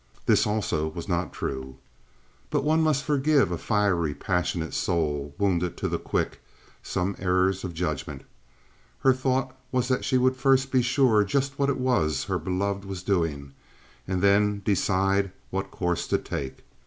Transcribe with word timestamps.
(This 0.25 0.47
also 0.47 0.87
was 0.87 1.07
not 1.07 1.31
true.) 1.31 1.75
But 2.49 2.63
one 2.63 2.81
must 2.81 3.03
forgive 3.03 3.51
a 3.51 3.57
fiery, 3.59 4.15
passionate 4.15 4.73
soul, 4.73 5.35
wounded 5.37 5.77
to 5.77 5.87
the 5.87 5.99
quick, 5.99 6.41
some 6.81 7.15
errors 7.19 7.63
of 7.63 7.75
judgment. 7.75 8.23
Her 9.01 9.13
thought 9.13 9.55
was 9.71 9.89
that 9.89 10.03
she 10.03 10.17
would 10.17 10.35
first 10.35 10.71
be 10.71 10.81
sure 10.81 11.23
just 11.23 11.59
what 11.59 11.69
it 11.69 11.77
was 11.79 12.23
her 12.23 12.39
beloved 12.39 12.83
was 12.83 13.03
doing, 13.03 13.53
and 14.07 14.23
then 14.23 14.63
decide 14.65 15.31
what 15.51 15.69
course 15.69 16.07
to 16.07 16.17
take. 16.17 16.65